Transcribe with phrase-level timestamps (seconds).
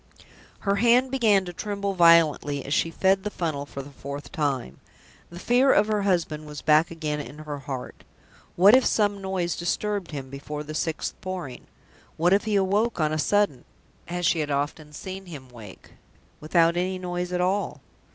[0.61, 4.79] Her hand began to tremble violently as she fed the funnel for the fourth time.
[5.29, 8.03] The fear of her husband was back again in her heart.
[8.55, 11.67] What if some noise disturbed him before the sixth Pouring?
[12.17, 13.63] What if he woke on a sudden
[14.07, 15.91] (as she had often seen him wake)
[16.39, 17.79] without any noise at all?